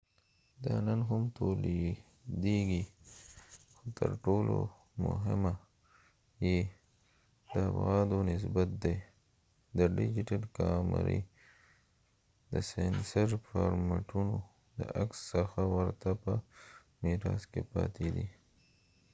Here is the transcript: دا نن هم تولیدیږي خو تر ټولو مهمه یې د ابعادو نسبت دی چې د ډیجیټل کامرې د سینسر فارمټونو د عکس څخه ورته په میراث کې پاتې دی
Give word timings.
دا 0.63 0.73
نن 0.87 0.99
هم 1.09 1.23
تولیدیږي 1.37 2.83
خو 3.75 3.85
تر 3.99 4.11
ټولو 4.25 4.55
مهمه 5.05 5.53
یې 6.45 6.59
د 7.49 7.53
ابعادو 7.69 8.17
نسبت 8.31 8.69
دی 8.83 8.95
چې 8.95 9.03
د 9.77 9.79
ډیجیټل 9.97 10.43
کامرې 10.57 11.19
د 12.51 12.53
سینسر 12.71 13.27
فارمټونو 13.47 14.35
د 14.77 14.79
عکس 15.01 15.17
څخه 15.33 15.59
ورته 15.75 16.09
په 16.23 16.33
میراث 17.03 17.43
کې 17.51 17.61
پاتې 17.71 18.07
دی 18.15 18.27